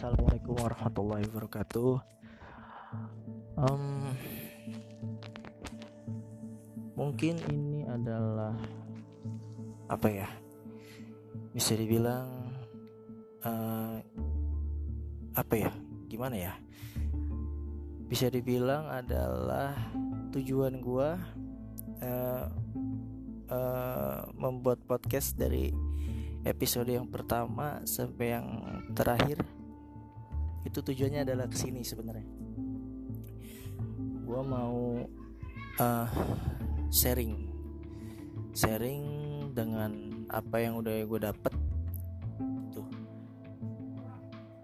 [0.00, 1.92] Assalamualaikum warahmatullahi wabarakatuh.
[3.60, 4.16] Um,
[6.96, 8.56] mungkin ini adalah
[9.92, 10.24] apa ya?
[11.52, 12.32] Bisa dibilang
[13.44, 14.00] uh,
[15.36, 15.68] apa ya?
[16.08, 16.56] Gimana ya?
[18.08, 19.76] Bisa dibilang adalah
[20.32, 21.20] tujuan gua
[22.00, 22.48] uh,
[23.52, 25.68] uh, membuat podcast dari
[26.48, 28.48] episode yang pertama sampai yang
[28.96, 29.59] terakhir
[30.70, 32.30] itu tujuannya adalah ke sini sebenarnya.
[34.22, 35.02] Gue mau
[35.82, 36.08] uh,
[36.94, 37.50] sharing.
[38.54, 39.02] Sharing
[39.50, 41.54] dengan apa yang udah gue dapet.
[42.70, 42.86] Tuh.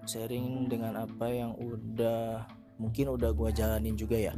[0.07, 2.47] Sharing dengan apa yang udah
[2.79, 4.35] mungkin udah gue jalanin juga ya.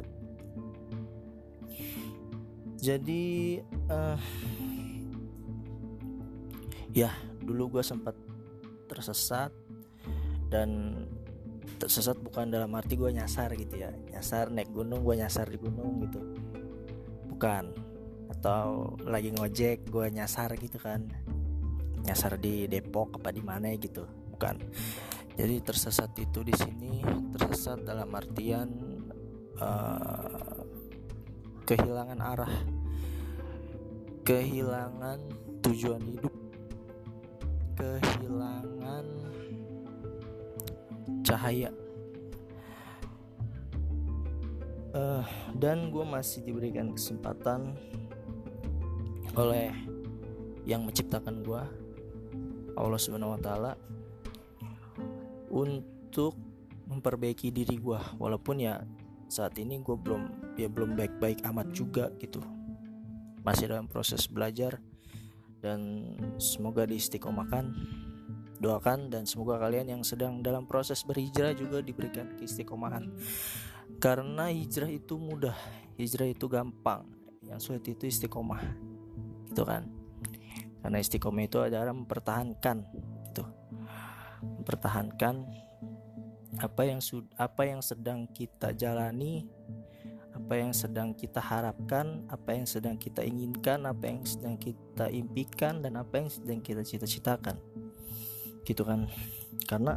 [2.80, 3.60] Jadi
[3.92, 4.16] uh,
[6.96, 7.12] ya
[7.44, 8.16] dulu gue sempat
[8.88, 9.52] tersesat
[10.48, 11.04] dan
[11.78, 13.94] tersesat bukan dalam arti gue nyasar gitu ya.
[14.10, 16.20] Nyasar naik gunung gue nyasar di gunung gitu.
[17.30, 17.64] Bukan.
[18.28, 21.06] Atau lagi ngojek gue nyasar gitu kan.
[22.02, 24.04] Nyasar di Depok apa di mana gitu.
[24.34, 24.58] Bukan.
[25.38, 26.98] Jadi tersesat itu di sini
[27.38, 28.68] tersesat dalam artian
[29.62, 30.66] uh,
[31.62, 32.54] kehilangan arah.
[34.26, 35.18] Kehilangan
[35.62, 36.34] tujuan hidup.
[37.78, 39.06] Kehilangan
[41.28, 41.68] cahaya.
[44.96, 45.20] Uh,
[45.60, 47.76] dan gue masih diberikan kesempatan
[49.36, 49.68] oleh
[50.64, 51.62] yang menciptakan gue
[52.72, 53.72] Allah Subhanahu Wa Taala
[55.52, 56.32] untuk
[56.88, 58.80] memperbaiki diri gue walaupun ya
[59.28, 62.40] saat ini gue belum ya belum baik-baik amat juga gitu.
[63.44, 64.80] Masih dalam proses belajar
[65.60, 67.76] dan semoga diistiqomahkan
[68.58, 73.10] doakan dan semoga kalian yang sedang dalam proses berhijrah juga diberikan keistiqomahan.
[73.98, 75.56] Karena hijrah itu mudah
[75.98, 77.06] hijrah itu gampang.
[77.42, 78.60] Yang sulit itu istiqomah.
[79.48, 79.88] Gitu kan?
[80.84, 82.86] Karena istiqomah itu adalah mempertahankan
[83.28, 83.44] itu
[84.38, 85.46] mempertahankan
[86.58, 87.00] apa yang
[87.38, 89.46] apa yang sedang kita jalani
[90.38, 95.82] apa yang sedang kita harapkan, apa yang sedang kita inginkan, apa yang sedang kita impikan
[95.82, 97.58] dan apa yang sedang kita cita-citakan.
[98.68, 99.08] Gitu kan.
[99.64, 99.96] Karena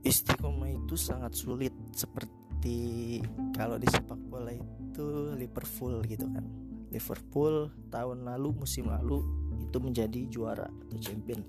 [0.00, 1.76] istiqomah itu sangat sulit.
[1.92, 3.20] Seperti
[3.52, 6.44] kalau di sepak bola itu Liverpool gitu kan.
[6.90, 9.22] Liverpool tahun lalu musim lalu
[9.68, 11.44] itu menjadi juara atau champion.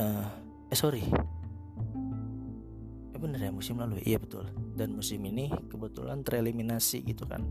[0.00, 0.28] Uh,
[0.72, 1.04] eh sorry,
[3.12, 4.48] eh bener ya musim lalu iya betul.
[4.74, 7.44] Dan musim ini kebetulan tereliminasi gitu kan.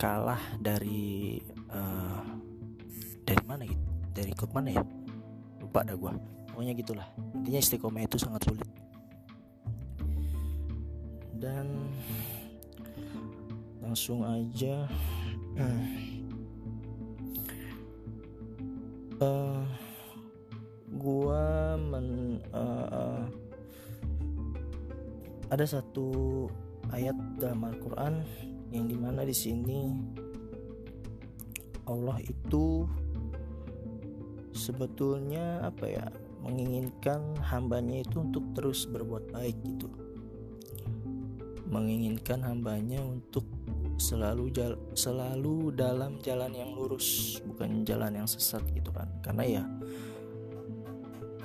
[0.00, 1.38] Kalah dari
[1.70, 2.26] uh,
[3.22, 3.86] dari mana gitu?
[4.12, 4.82] Dari klub mana ya
[5.72, 6.12] lupa dah gue
[6.52, 7.08] pokoknya gitulah.
[7.32, 8.68] Intinya istiqomah itu sangat sulit.
[11.40, 11.88] Dan
[13.80, 14.84] langsung aja
[19.16, 19.64] uh,
[21.02, 23.24] gua men uh, uh,
[25.48, 26.52] ada satu
[26.92, 28.20] ayat dalam Al-Quran
[28.76, 29.88] yang di mana di sini
[31.88, 32.86] Allah itu
[34.62, 36.06] sebetulnya apa ya
[36.46, 39.90] menginginkan hambanya itu untuk terus berbuat baik gitu.
[41.66, 43.42] Menginginkan hambanya untuk
[43.98, 49.10] selalu jal, selalu dalam jalan yang lurus bukan jalan yang sesat gitu kan.
[49.26, 49.64] Karena ya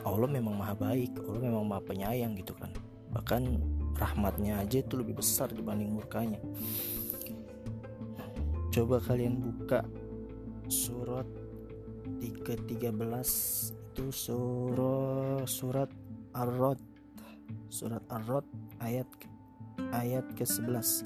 [0.06, 2.70] Allah memang maha baik Allah memang maha penyayang gitu kan.
[3.18, 3.42] Bahkan
[3.98, 6.38] rahmatnya aja itu lebih besar dibanding murkanya.
[8.70, 9.82] Coba kalian buka
[10.68, 11.26] surat
[12.20, 12.88] 313
[13.98, 15.90] itu surah surat
[16.34, 16.80] Ar-Rod.
[17.68, 18.46] Surat Ar-Rod
[18.80, 19.08] ayat
[19.94, 21.06] ayat ke-11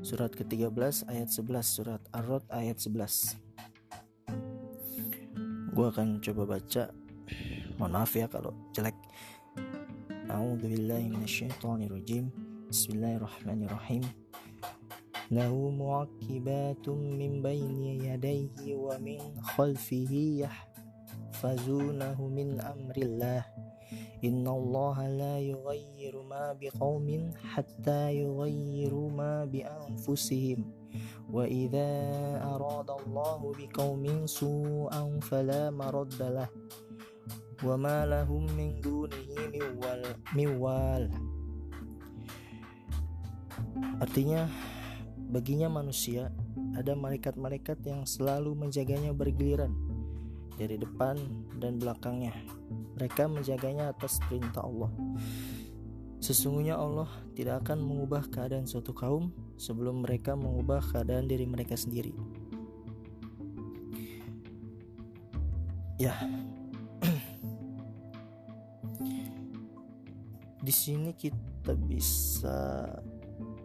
[0.00, 3.36] surat ke-13 ayat 11 surat Ar-Rod ayat 11
[5.74, 6.94] gua akan coba baca.
[7.74, 8.94] Mohon maaf ya kalau jelek.
[10.30, 12.30] A'udzubillahi minasyaitonirrajim.
[12.70, 14.23] Bismillahirrahmanirrahim.
[15.30, 20.12] له معقبات من بين يديه ومن خلفه
[20.44, 23.44] يحفظونه من أمر الله
[24.24, 30.64] إن الله لا يغير ما بقوم حتى يغيروا ما بأنفسهم
[31.32, 31.90] وإذا
[32.44, 36.48] أراد الله بقوم سوءا فلا مرد له
[37.64, 40.02] wa ma lahum min dunihi miwal
[40.36, 41.06] miwal
[44.04, 44.50] artinya
[45.34, 46.30] baginya manusia
[46.78, 49.74] ada malaikat-malaikat yang selalu menjaganya bergiliran
[50.54, 51.18] dari depan
[51.58, 52.30] dan belakangnya.
[52.94, 54.94] Mereka menjaganya atas perintah Allah.
[56.22, 62.14] Sesungguhnya Allah tidak akan mengubah keadaan suatu kaum sebelum mereka mengubah keadaan diri mereka sendiri.
[65.98, 66.14] Ya.
[70.64, 72.86] Di sini kita bisa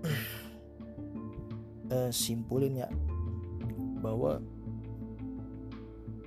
[1.92, 2.90] uh, simpulin ya
[4.00, 4.40] bahwa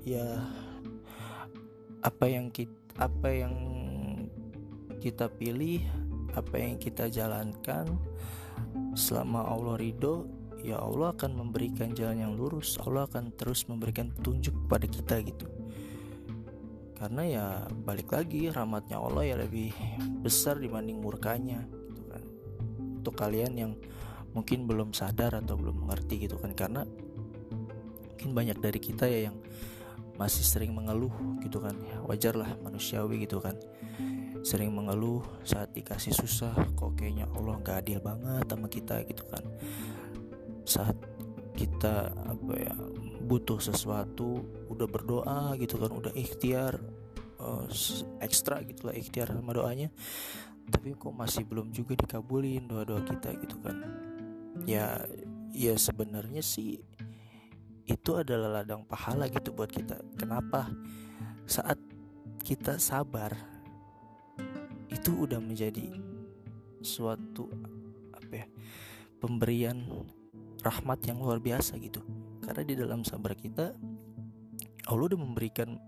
[0.02, 0.42] ya
[2.02, 3.54] apa yang kita apa yang
[5.00, 5.80] kita pilih
[6.36, 7.88] apa yang kita jalankan
[8.92, 10.28] selama Allah ridho
[10.62, 15.46] ya Allah akan memberikan jalan yang lurus Allah akan terus memberikan petunjuk kepada kita gitu.
[17.02, 17.46] Karena ya
[17.82, 19.74] balik lagi rahmatnya Allah ya lebih
[20.22, 22.22] besar dibanding murkanya gitu kan.
[23.02, 23.72] Untuk kalian yang
[24.32, 26.52] mungkin belum sadar atau belum mengerti gitu kan.
[26.56, 26.84] Karena
[28.08, 29.36] mungkin banyak dari kita ya yang
[30.16, 31.12] masih sering mengeluh
[31.44, 31.76] gitu kan.
[31.82, 33.56] Ya wajar lah manusiawi gitu kan.
[34.42, 39.44] Sering mengeluh saat dikasih susah kok kayaknya Allah gak adil banget sama kita gitu kan.
[40.66, 40.96] Saat
[41.52, 42.74] kita apa ya
[43.22, 44.42] butuh sesuatu
[44.72, 46.80] udah berdoa gitu kan udah ikhtiar
[47.38, 47.68] uh,
[48.18, 49.90] ekstra gitulah ikhtiar sama doanya.
[50.62, 54.11] Tapi kok masih belum juga dikabulin doa-doa kita gitu kan
[54.68, 55.04] ya
[55.52, 56.80] ya sebenarnya sih
[57.86, 60.00] itu adalah ladang pahala gitu buat kita.
[60.16, 60.70] Kenapa?
[61.44, 61.76] Saat
[62.42, 63.34] kita sabar
[64.88, 65.92] itu udah menjadi
[66.82, 67.46] suatu
[68.14, 68.46] apa ya
[69.22, 69.82] pemberian
[70.62, 72.02] rahmat yang luar biasa gitu.
[72.42, 73.74] Karena di dalam sabar kita
[74.90, 75.78] Allah udah memberikan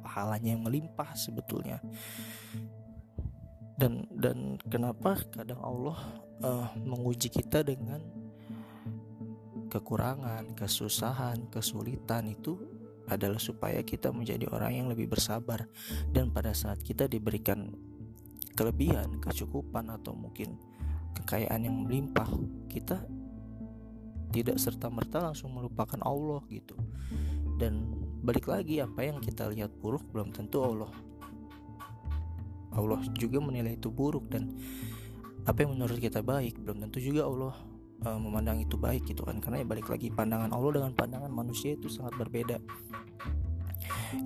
[0.00, 1.80] pahalanya yang melimpah sebetulnya.
[3.76, 5.96] Dan dan kenapa kadang Allah
[6.42, 8.02] uh, menguji kita dengan
[9.72, 12.60] kekurangan, kesusahan, kesulitan itu
[13.08, 15.66] adalah supaya kita menjadi orang yang lebih bersabar
[16.12, 17.72] dan pada saat kita diberikan
[18.52, 20.60] kelebihan, kecukupan atau mungkin
[21.16, 22.28] kekayaan yang melimpah,
[22.68, 23.00] kita
[24.32, 26.76] tidak serta-merta langsung melupakan Allah gitu.
[27.56, 30.92] Dan balik lagi apa yang kita lihat buruk belum tentu Allah
[32.72, 34.56] Allah juga menilai itu buruk dan
[35.42, 37.54] apa yang menurut kita baik belum tentu juga Allah
[38.06, 39.38] uh, memandang itu baik gitu kan.
[39.42, 42.58] Karena ya balik lagi pandangan Allah dengan pandangan manusia itu sangat berbeda.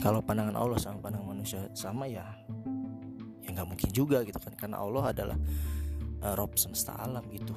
[0.04, 2.26] Kalau pandangan Allah sama pandangan manusia sama ya
[3.40, 4.52] ya nggak mungkin juga gitu kan.
[4.56, 5.38] Karena Allah adalah
[6.20, 7.56] uh, Rob semesta alam gitu.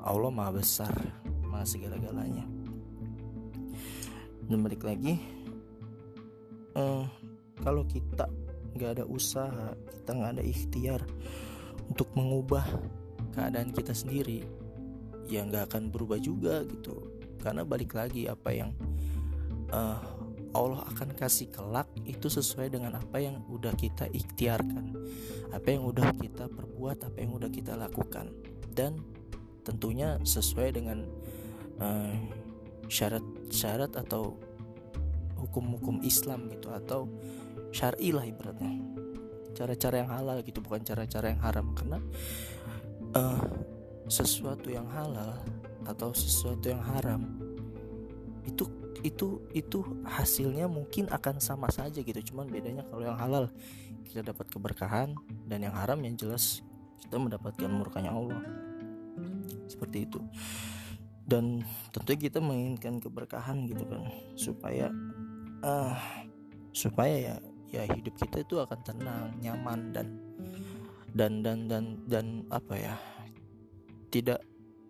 [0.00, 0.92] Allah maha besar
[1.48, 2.44] maha segala-galanya.
[4.50, 5.16] Dan balik lagi
[6.74, 7.06] uh,
[7.62, 8.26] kalau kita
[8.76, 11.00] nggak ada usaha kita nggak ada ikhtiar
[11.90, 12.62] untuk mengubah
[13.34, 14.46] keadaan kita sendiri
[15.26, 17.10] ya nggak akan berubah juga gitu.
[17.42, 18.70] Karena balik lagi apa yang
[19.74, 19.98] uh,
[20.50, 24.98] Allah akan kasih kelak itu sesuai dengan apa yang udah kita ikhtiarkan
[25.54, 28.30] apa yang udah kita perbuat apa yang udah kita lakukan.
[28.70, 28.98] Dan
[29.66, 31.06] tentunya sesuai dengan
[32.92, 34.36] syarat-syarat uh, atau
[35.40, 37.08] hukum-hukum Islam gitu atau
[37.72, 38.99] syar'i lah ibaratnya
[39.60, 41.76] cara-cara yang halal gitu bukan cara-cara yang haram.
[41.76, 41.98] Karena
[43.12, 43.44] uh,
[44.08, 45.36] sesuatu yang halal
[45.84, 47.40] atau sesuatu yang haram
[48.48, 48.64] itu
[49.00, 52.32] itu itu hasilnya mungkin akan sama saja gitu.
[52.32, 53.52] Cuman bedanya kalau yang halal
[54.08, 55.12] kita dapat keberkahan
[55.44, 56.64] dan yang haram yang jelas
[57.04, 58.40] kita mendapatkan murkanya Allah.
[59.68, 60.20] Seperti itu.
[61.24, 61.62] Dan
[61.94, 64.02] tentunya kita menginginkan keberkahan gitu kan
[64.34, 64.90] supaya
[65.62, 65.94] uh,
[66.74, 67.36] supaya ya
[67.70, 70.08] ya hidup kita itu akan tenang nyaman dan
[71.10, 72.94] dan dan dan dan apa ya
[74.10, 74.42] tidak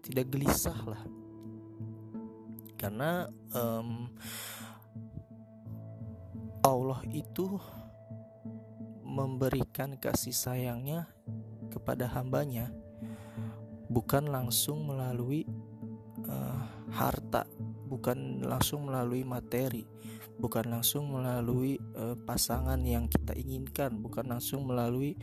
[0.05, 1.03] tidak gelisah lah.
[2.81, 4.09] Karena um,
[6.65, 7.61] Allah itu
[9.05, 11.05] memberikan kasih sayangnya
[11.69, 12.73] kepada hambanya
[13.91, 15.45] bukan langsung melalui
[16.25, 16.63] uh,
[16.95, 17.45] harta
[17.91, 19.83] bukan langsung melalui materi
[20.41, 25.15] bukan langsung melalui uh, pasangan yang kita inginkan, bukan langsung melalui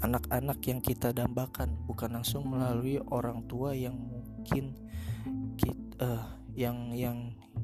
[0.00, 4.72] anak-anak yang kita dambakan, bukan langsung melalui orang tua yang mungkin
[5.60, 6.24] kita, uh, eh,
[6.56, 7.18] yang yang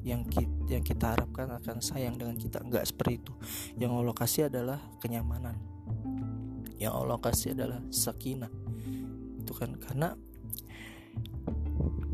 [0.05, 3.33] yang kita, yang kita harapkan akan sayang dengan kita enggak seperti itu.
[3.81, 5.57] Yang Allah kasih adalah kenyamanan.
[6.77, 8.51] Yang Allah kasih adalah sakinah.
[9.41, 10.13] Itu kan karena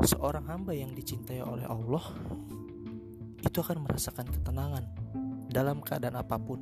[0.06, 2.04] seorang hamba yang dicintai oleh Allah
[3.40, 4.84] itu akan merasakan ketenangan
[5.50, 6.60] dalam keadaan apa pun.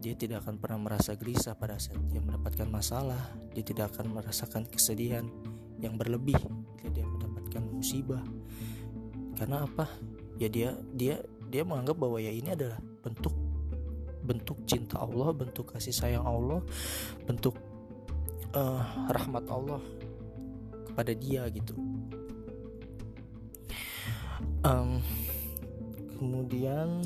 [0.00, 3.34] Dia tidak akan pernah merasa gelisah pada saat dia mendapatkan masalah.
[3.56, 5.26] Dia tidak akan merasakan kesedihan
[5.82, 8.22] yang berlebih ketika dia mendapatkan musibah.
[9.34, 9.90] Karena apa?
[10.36, 11.14] ya dia dia
[11.48, 13.32] dia menganggap bahwa ya ini adalah bentuk
[14.26, 16.60] bentuk cinta Allah bentuk kasih sayang Allah
[17.24, 17.56] bentuk
[18.52, 19.80] uh, rahmat Allah
[20.92, 21.78] kepada dia gitu
[24.66, 24.98] um,
[26.18, 27.02] kemudian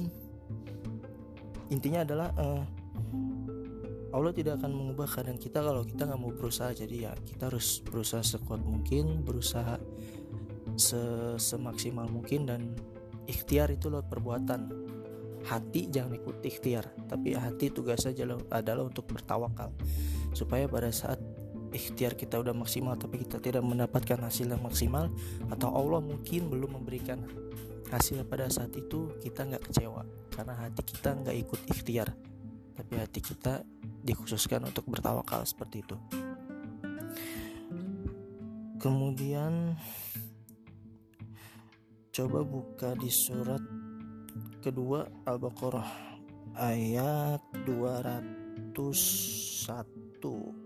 [1.68, 2.64] intinya adalah uh,
[4.10, 6.74] Allah tidak akan mengubah keadaan kita kalau kita nggak mau berusaha.
[6.74, 9.78] Jadi ya kita harus berusaha sekuat mungkin berusaha
[11.38, 12.74] semaksimal mungkin dan
[13.30, 14.90] ikhtiar itu lewat perbuatan.
[15.40, 18.12] Hati jangan ikut ikhtiar tapi hati tugasnya
[18.50, 19.70] adalah untuk bertawakal.
[20.34, 21.22] Supaya pada saat
[21.70, 25.10] ikhtiar kita udah maksimal tapi kita tidak mendapatkan hasil yang maksimal
[25.50, 27.22] atau Allah mungkin belum memberikan
[27.90, 30.02] hasil pada saat itu kita nggak kecewa.
[30.30, 32.08] Karena hati kita nggak ikut ikhtiar
[32.80, 33.60] tapi hati kita
[34.00, 36.00] dikhususkan untuk bertawakal seperti itu.
[38.80, 39.76] Kemudian
[42.08, 43.60] coba buka di surat
[44.64, 46.16] kedua Al-Baqarah
[46.56, 50.59] ayat 201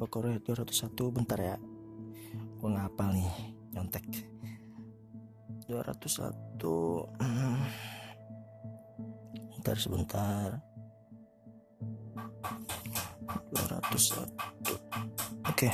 [0.00, 1.60] Al-Baqarah ayat 201 bentar ya.
[2.56, 3.28] Gue ngapal nih
[3.76, 4.08] nyontek.
[5.68, 6.56] 201
[9.60, 10.56] bentar sebentar.
[13.52, 14.80] 201 oke.
[15.52, 15.68] Okay.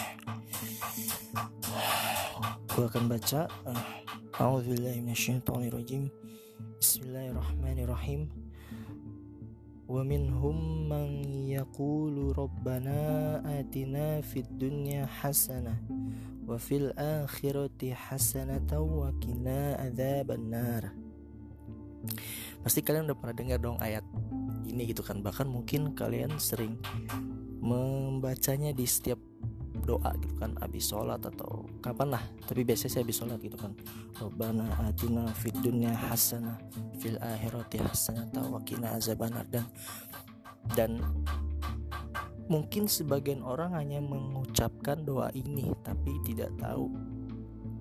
[2.75, 3.47] gue akan baca.
[4.43, 6.11] A'udzubillahiminasyaitonirrajim
[6.83, 8.46] Bismillahirrahmanirrahim
[11.57, 15.81] Yaqulu rabbana atina fid dunya hasanah
[16.45, 20.95] wa fil akhirati hasanatan wa qina adzaban nar
[22.63, 24.07] Pasti kalian udah pernah dengar dong ayat
[24.71, 25.27] ini gitu kan?
[25.27, 26.79] Bahkan mungkin kalian sering
[27.59, 29.19] membacanya di setiap
[29.83, 30.55] doa gitu kan?
[30.63, 33.73] Habis sholat atau kapan lah tapi biasanya saya habis sholat gitu kan.
[34.19, 36.59] Rabbana atina fid dunya hasanah
[36.99, 39.67] fil akhirati hasanah tawakina azabanar dan
[40.75, 40.99] dan
[42.51, 46.91] mungkin sebagian orang hanya mengucapkan doa ini tapi tidak tahu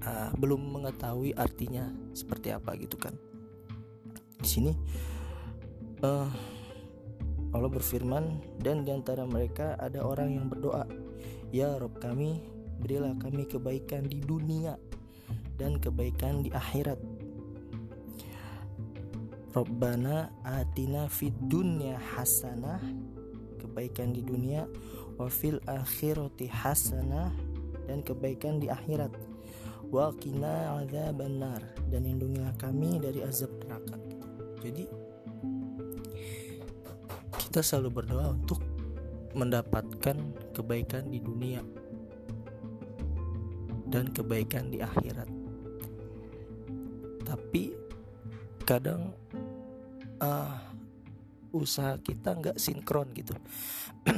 [0.05, 3.17] uh, belum mengetahui artinya seperti apa gitu kan.
[4.37, 4.71] Di sini
[6.05, 6.29] uh,
[7.55, 10.83] Allah berfirman dan di antara mereka ada orang yang berdoa
[11.55, 14.75] ya Rob kami berilah kami kebaikan di dunia
[15.55, 16.99] dan kebaikan di akhirat.
[19.55, 22.83] Robbana atina fid dunya hasanah
[23.63, 24.67] kebaikan di dunia
[25.15, 27.31] wa fil akhirati hasanah
[27.87, 29.15] dan kebaikan di akhirat.
[29.87, 33.95] Wa qina adzabannar dan lindungilah kami dari azab neraka.
[34.59, 34.83] Jadi
[37.39, 38.59] kita selalu berdoa untuk
[39.35, 40.17] mendapatkan
[40.51, 41.63] kebaikan di dunia
[43.89, 45.29] dan kebaikan di akhirat.
[47.25, 47.73] Tapi
[48.65, 49.13] kadang
[50.21, 50.57] uh,
[51.53, 53.33] usaha kita nggak sinkron gitu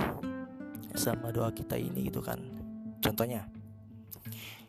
[0.97, 2.39] sama doa kita ini gitu kan.
[3.03, 3.45] Contohnya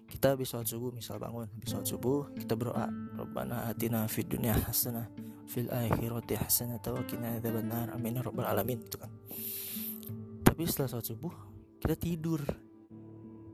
[0.08, 4.50] kita habis sholat subuh misal bangun habis sholat subuh kita berdoa Rabbana atina fid dunya
[4.50, 5.06] hasanah
[5.46, 9.12] fil akhirati hasanah wa qina adzabannar amin ya rabbal alamin gitu kan
[10.42, 11.34] tapi setelah sholat subuh
[11.78, 12.42] kita tidur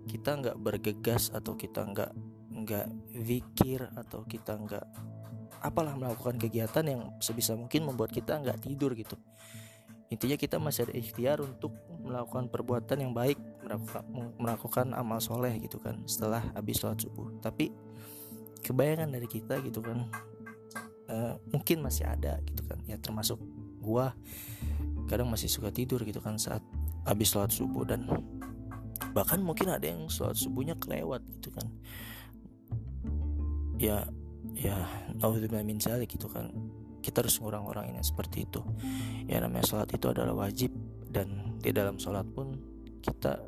[0.04, 2.10] kita nggak bergegas atau kita nggak
[2.54, 2.86] nggak
[3.26, 4.86] zikir atau kita nggak
[5.64, 9.16] apalah melakukan kegiatan yang sebisa mungkin membuat kita nggak tidur gitu.
[10.12, 11.72] Intinya kita masih ada ikhtiar untuk
[12.04, 13.40] melakukan perbuatan yang baik
[14.36, 17.32] melakukan amal soleh gitu kan setelah habis sholat subuh.
[17.40, 17.72] Tapi
[18.60, 20.04] kebayangan dari kita gitu kan
[21.08, 22.78] uh, mungkin masih ada gitu kan.
[22.84, 23.40] Ya termasuk
[23.80, 24.12] gua
[25.08, 26.60] kadang masih suka tidur gitu kan saat
[27.08, 28.04] habis sholat subuh dan
[29.14, 31.66] bahkan mungkin ada yang sholat subuhnya kelewat gitu kan.
[33.78, 34.02] Ya
[34.58, 34.84] ya
[35.16, 36.50] naudzubillah min gitu kan.
[36.98, 38.60] Kita harus ngurang-ngurangin yang seperti itu.
[39.30, 40.74] Ya namanya sholat itu adalah wajib
[41.14, 42.58] dan di dalam sholat pun
[43.00, 43.38] kita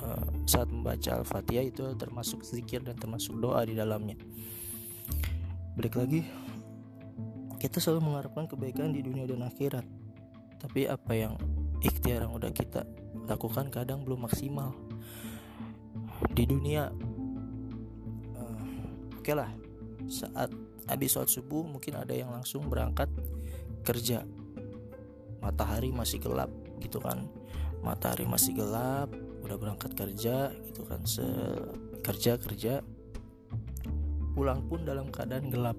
[0.00, 4.16] uh, saat membaca al-fatihah itu termasuk zikir dan termasuk doa di dalamnya.
[5.76, 6.24] Balik lagi
[7.60, 9.84] kita selalu mengharapkan kebaikan di dunia dan akhirat.
[10.64, 11.36] Tapi apa yang
[11.84, 12.88] ikhtiar yang udah kita
[13.28, 14.72] lakukan kadang belum maksimal
[16.34, 16.90] di dunia
[18.38, 18.58] uh,
[19.18, 19.50] oke okay lah.
[20.04, 20.52] Saat
[20.84, 23.08] habis sholat subuh mungkin ada yang langsung berangkat
[23.84, 24.24] kerja.
[25.40, 27.28] Matahari masih gelap gitu kan.
[27.84, 29.12] Matahari masih gelap
[29.44, 31.04] udah berangkat kerja gitu kan.
[31.04, 31.24] Se
[32.04, 32.80] kerja kerja.
[34.34, 35.78] Pulang pun dalam keadaan gelap.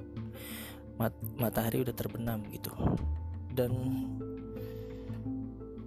[0.95, 2.71] Mat matahari udah terbenam gitu.
[3.51, 3.71] Dan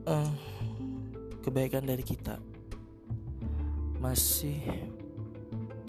[0.05, 0.33] uh,
[1.45, 2.41] kebaikan dari kita
[3.99, 4.63] masih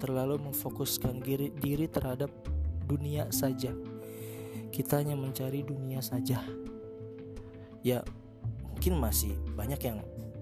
[0.02, 2.30] terlalu memfokuskan diri, diri terhadap
[2.88, 3.70] dunia saja.
[4.70, 6.42] Kita hanya mencari dunia saja.
[7.84, 8.02] Ya
[8.66, 9.98] mungkin masih banyak yang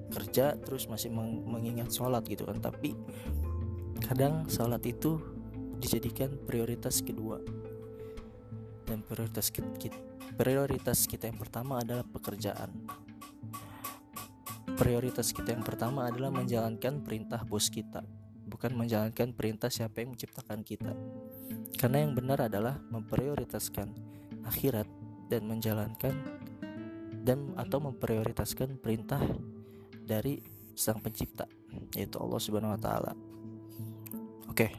[0.09, 2.63] kerja terus masih meng mengingat sholat gitu kan.
[2.63, 2.97] Tapi
[4.01, 5.21] kadang sholat itu
[5.83, 7.43] dijadikan prioritas kedua.
[8.89, 10.01] Dan prioritas kita,
[10.41, 12.73] prioritas kita yang pertama adalah pekerjaan
[14.79, 18.07] prioritas kita yang pertama adalah menjalankan perintah bos kita
[18.47, 20.95] bukan menjalankan perintah siapa yang menciptakan kita
[21.77, 23.93] karena yang benar adalah memprioritaskan
[24.47, 24.89] akhirat
[25.29, 26.15] dan menjalankan
[27.23, 29.21] dan atau memprioritaskan perintah
[30.09, 30.41] dari
[30.73, 31.45] sang pencipta
[31.93, 33.13] yaitu Allah Subhanahu wa taala.
[34.49, 34.73] Oke.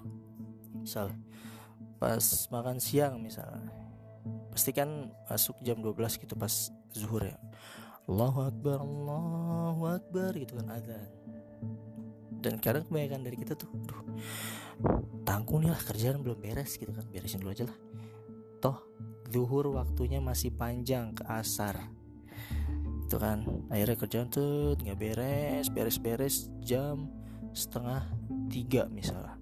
[0.74, 1.13] Misal
[2.01, 3.70] pas makan siang misalnya.
[4.50, 7.38] Pasti kan masuk jam 12 gitu pas zuhur ya.
[8.10, 11.10] Allahu akbar Allahu akbar gitu kan azan.
[12.42, 14.01] Dan kadang kebanyakan dari kita tuh duh,
[15.22, 17.78] tanggung nih lah kerjaan belum beres gitu kan beresin dulu aja lah.
[18.58, 18.82] Toh
[19.30, 21.78] zuhur waktunya masih panjang ke asar.
[23.06, 27.13] Itu kan akhirnya kerjaan tuh nggak beres beres-beres jam
[27.54, 28.10] setengah
[28.50, 29.38] tiga misalnya.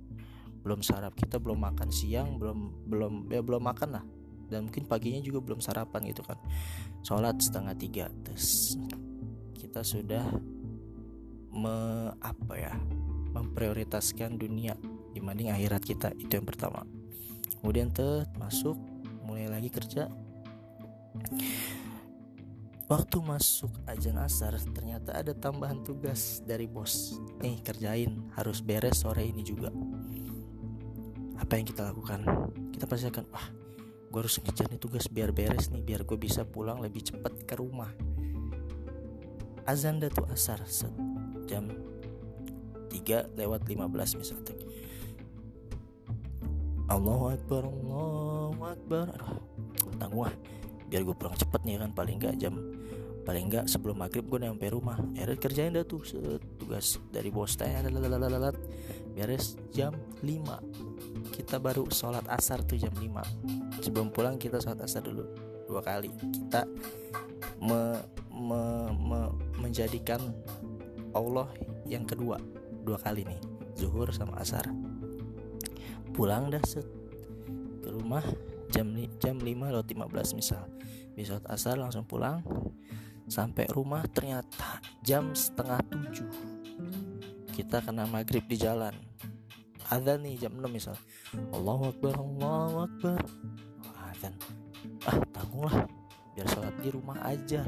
[0.59, 4.03] Belum sarap kita belum makan siang belum belum ya belum makan lah
[4.47, 6.39] dan mungkin paginya juga belum sarapan gitu kan.
[7.03, 8.05] Sholat setengah tiga.
[8.23, 8.75] Terus
[9.55, 10.25] kita sudah
[11.51, 12.73] me apa ya
[13.33, 14.73] memprioritaskan dunia
[15.13, 16.09] dibanding akhirat kita.
[16.17, 16.83] Itu yang pertama.
[17.61, 18.77] Kemudian tuh masuk
[19.25, 20.07] mulai lagi kerja.
[22.87, 27.19] Waktu masuk ajan asar ternyata ada tambahan tugas dari bos.
[27.43, 29.67] Nih kerjain harus beres sore ini juga.
[31.35, 32.23] Apa yang kita lakukan?
[32.71, 33.56] Kita pasti akan wah
[34.07, 37.59] gue harus ngejar nih tugas biar beres nih Biar gue bisa pulang lebih cepat ke
[37.59, 37.91] rumah.
[39.67, 40.63] Azan tuh asar
[41.43, 41.67] jam
[42.87, 44.55] 3 lewat 15 misalnya
[46.87, 49.05] Allahu Akbar Allahu Akbar.
[49.11, 49.39] Aduh
[49.99, 50.35] tanggung ah
[50.87, 52.55] biar gue pulang cepet nih kan paling gak jam
[53.27, 54.95] paling enggak sebelum maghrib gue nyampe rumah.
[55.19, 55.99] Akhirnya kerjain dah tuh
[56.55, 58.55] tugas dari bos lalalalat
[59.11, 59.91] beres jam
[60.23, 60.96] 5
[61.37, 65.21] kita baru sholat asar tuh jam 5 sebelum pulang kita sholat asar dulu
[65.69, 66.09] dua kali.
[66.09, 66.65] Kita
[67.61, 68.01] me,
[68.33, 68.61] me,
[68.97, 69.19] me,
[69.61, 70.33] menjadikan
[71.13, 71.45] Allah
[71.85, 72.41] yang kedua
[72.81, 73.37] dua kali nih
[73.77, 74.65] zuhur sama asar.
[76.17, 76.89] Pulang dah set
[77.85, 78.25] ke rumah
[78.73, 78.89] jam
[79.21, 80.65] jam 5 lewat 15 misal.
[81.13, 82.41] Besok asar langsung pulang
[83.27, 86.31] Sampai rumah ternyata jam setengah tujuh.
[87.51, 89.06] Kita kena maghrib di jalan
[89.87, 90.95] Ada nih jam 6 misal
[91.55, 93.19] Allahu Akbar, Allahu Akbar.
[94.11, 94.33] Adhan.
[95.07, 95.87] Ah tanggung lah.
[96.35, 97.63] Biar sholat di rumah aja.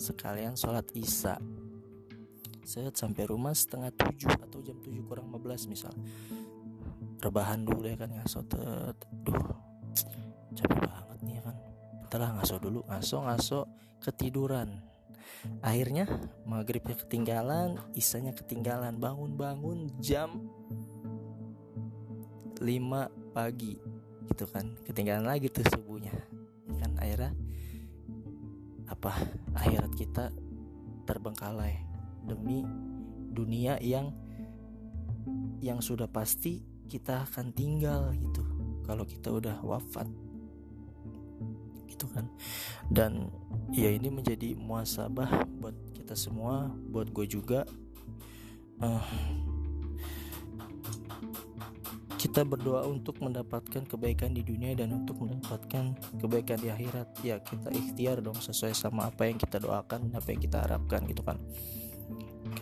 [0.00, 1.36] Sekalian sholat isya.
[2.62, 5.90] Saya sampai rumah setengah tujuh Atau jam tujuh kurang 15 misal
[7.18, 9.50] Rebahan dulu ya kan ngaso Duh
[10.52, 11.56] Capek banget nih ya kan.
[12.04, 12.80] Bentar ngaso dulu.
[12.88, 13.60] Ngaso ngaso
[14.04, 14.84] ketiduran.
[15.64, 16.06] Akhirnya
[16.44, 19.00] maghribnya ketinggalan isanya ketinggalan.
[19.00, 20.44] Bangun-bangun jam
[22.62, 23.74] 5 pagi
[24.30, 24.70] gitu kan.
[24.86, 26.14] Ketinggalan lagi tuh subuhnya.
[26.78, 27.34] Kan akhirnya
[28.86, 29.12] apa?
[29.58, 30.30] Akhirat kita
[31.04, 31.82] terbengkalai
[32.22, 32.62] demi
[33.34, 34.14] dunia yang
[35.58, 38.42] yang sudah pasti kita akan tinggal gitu.
[38.86, 40.06] Kalau kita udah wafat
[41.90, 42.26] gitu kan.
[42.90, 43.30] Dan
[43.70, 47.62] ya ini menjadi muasabah buat kita semua buat gue juga.
[48.82, 49.04] Uh,
[52.32, 57.12] kita berdoa untuk mendapatkan kebaikan di dunia dan untuk mendapatkan kebaikan di akhirat.
[57.20, 61.20] Ya kita ikhtiar dong sesuai sama apa yang kita doakan apa yang kita harapkan gitu
[61.20, 61.36] kan.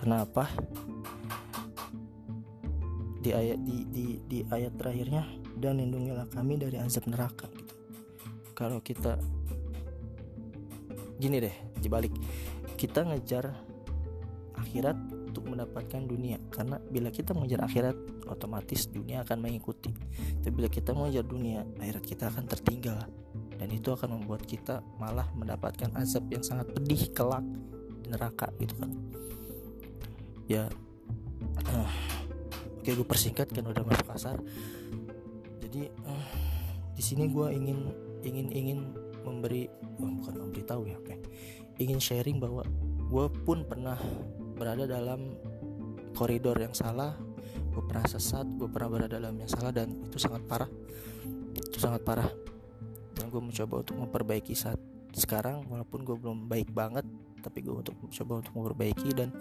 [0.02, 0.50] Kenapa
[3.22, 5.22] di ayat di, di, di ayat terakhirnya
[5.54, 7.46] dan lindungilah kami dari azab neraka.
[7.54, 7.74] Gitu.
[8.59, 9.22] Kalau kita
[11.22, 12.11] gini deh dibalik.
[12.74, 13.54] Kita ngejar
[14.59, 14.98] akhirat
[15.40, 16.37] untuk mendapatkan dunia.
[16.53, 17.96] Karena bila kita mengejar akhirat
[18.29, 19.88] otomatis dunia akan mengikuti.
[20.44, 23.00] Tapi bila kita mengejar dunia akhirat kita akan tertinggal.
[23.57, 27.44] Dan itu akan membuat kita malah mendapatkan azab yang sangat pedih kelak
[28.05, 28.92] di neraka gitu kan.
[30.44, 30.68] Ya
[31.72, 31.90] uh,
[32.85, 34.37] oke gue persingkat kan udah masuk kasar.
[35.64, 36.29] Jadi uh,
[36.92, 37.79] di sini gue ingin
[38.20, 38.79] ingin ingin
[39.24, 39.72] memberi
[40.05, 41.16] oh, bukan memberitahu ya oke.
[41.81, 42.64] Ingin sharing bahwa
[43.09, 43.96] gue pun pernah
[44.61, 45.40] berada dalam
[46.12, 47.16] koridor yang salah
[47.70, 50.70] gue pernah sesat gue pernah berada dalam yang salah dan itu sangat parah.
[51.55, 52.29] Itu sangat parah.
[53.14, 54.79] Dan gue mencoba untuk memperbaiki saat
[55.14, 57.03] sekarang walaupun gue belum baik banget
[57.40, 59.33] tapi gue untuk mencoba untuk memperbaiki dan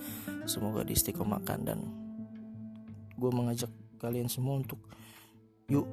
[0.46, 1.60] semoga diistiqomahkan.
[1.66, 1.80] Dan
[3.18, 4.80] gue mengajak kalian semua untuk
[5.68, 5.86] yuk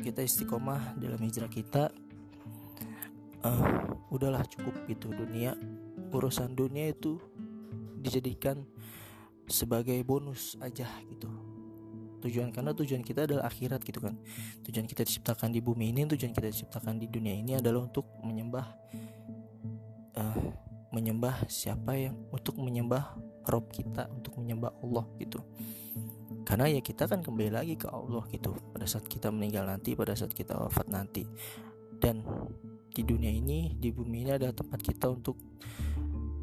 [0.00, 1.92] kita istiqomah dalam hijrah kita.
[3.40, 5.52] Uh, udahlah cukup gitu dunia.
[6.10, 7.20] Urusan dunia itu
[8.00, 8.64] dijadikan
[9.50, 11.28] sebagai bonus aja gitu.
[12.20, 14.16] Tujuan karena tujuan kita adalah akhirat gitu kan.
[14.64, 18.66] Tujuan kita diciptakan di bumi ini tujuan kita diciptakan di dunia ini adalah untuk menyembah
[20.20, 20.38] uh,
[20.92, 23.16] menyembah siapa yang untuk menyembah
[23.48, 25.40] Rob kita untuk menyembah Allah gitu.
[26.44, 30.12] Karena ya kita kan kembali lagi ke Allah gitu pada saat kita meninggal nanti pada
[30.12, 31.24] saat kita wafat nanti.
[32.00, 32.20] Dan
[32.90, 35.40] di dunia ini di bumi ini ada tempat kita untuk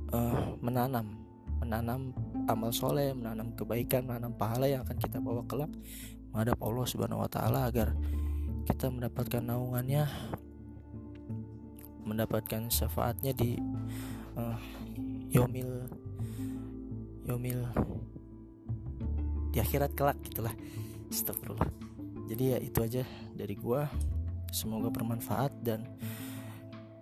[0.09, 1.26] uh, menanam
[1.59, 2.13] menanam
[2.47, 5.71] amal soleh, menanam kebaikan, menanam pahala yang akan kita bawa kelak
[6.31, 7.97] menghadap Allah Subhanahu Wa Taala agar
[8.67, 10.05] kita mendapatkan naungannya,
[12.03, 13.57] mendapatkan syafaatnya di
[14.37, 14.59] uh,
[15.31, 15.87] yomil
[17.27, 17.59] yomil
[19.51, 20.53] di akhirat kelak gitulah.
[21.07, 21.71] Astagfirullah.
[22.27, 23.87] Jadi ya itu aja dari gua.
[24.51, 25.83] Semoga bermanfaat dan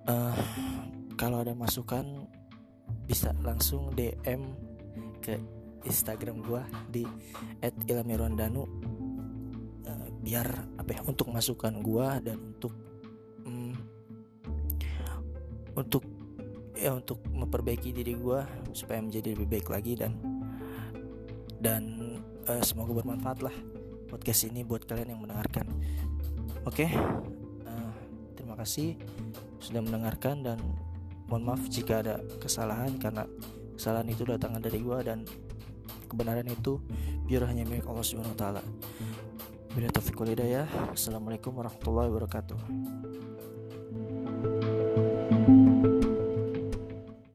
[0.09, 0.37] uh,
[1.13, 2.25] kalau ada masukan
[3.05, 4.41] bisa langsung DM
[5.21, 5.37] ke
[5.85, 7.05] Instagram gua di
[7.61, 8.67] @ilmirondanu uh,
[9.89, 10.47] eh, biar
[10.81, 12.73] apa ya untuk masukan gua dan untuk
[13.45, 13.73] um,
[15.77, 16.03] untuk
[16.75, 18.43] ya untuk memperbaiki diri gua
[18.73, 20.17] supaya menjadi lebih baik lagi dan
[21.61, 21.83] dan
[22.49, 23.55] uh, semoga bermanfaat lah
[24.09, 25.65] podcast ini buat kalian yang mendengarkan
[26.65, 26.89] oke okay?
[27.69, 27.93] uh,
[28.33, 28.97] terima kasih
[29.61, 30.59] sudah mendengarkan dan
[31.25, 33.25] mohon maaf jika ada kesalahan karena
[33.73, 35.25] kesalahan itu datang dari gua dan
[36.07, 36.79] kebenaran itu
[37.25, 38.61] biar hanya milik Allah Subhanahu wa taala.
[39.75, 40.63] Bila taufiq ya.
[40.95, 43.14] Assalamualaikum warahmatullahi wabarakatuh.